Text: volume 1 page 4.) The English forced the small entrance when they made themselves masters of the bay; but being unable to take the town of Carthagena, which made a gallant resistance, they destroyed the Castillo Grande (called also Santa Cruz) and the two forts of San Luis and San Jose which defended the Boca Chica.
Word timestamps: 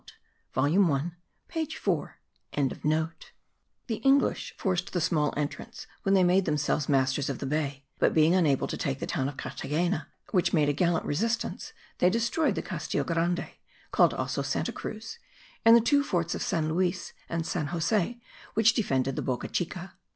volume 0.53 0.87
1 0.87 1.15
page 1.47 1.77
4.) 1.77 2.17
The 2.53 3.29
English 3.97 4.55
forced 4.57 4.93
the 4.93 4.99
small 4.99 5.31
entrance 5.37 5.85
when 6.01 6.15
they 6.15 6.23
made 6.23 6.45
themselves 6.45 6.89
masters 6.89 7.29
of 7.29 7.37
the 7.37 7.45
bay; 7.45 7.85
but 7.99 8.11
being 8.15 8.33
unable 8.33 8.65
to 8.67 8.77
take 8.77 8.97
the 8.99 9.05
town 9.05 9.29
of 9.29 9.37
Carthagena, 9.37 10.07
which 10.31 10.53
made 10.53 10.69
a 10.69 10.73
gallant 10.73 11.05
resistance, 11.05 11.71
they 11.99 12.09
destroyed 12.09 12.55
the 12.55 12.63
Castillo 12.63 13.03
Grande 13.03 13.51
(called 13.91 14.15
also 14.15 14.41
Santa 14.41 14.71
Cruz) 14.71 15.19
and 15.63 15.75
the 15.75 15.81
two 15.81 16.03
forts 16.03 16.33
of 16.33 16.41
San 16.41 16.67
Luis 16.69 17.13
and 17.29 17.45
San 17.45 17.67
Jose 17.67 18.19
which 18.55 18.73
defended 18.73 19.15
the 19.15 19.21
Boca 19.21 19.47
Chica. 19.49 19.93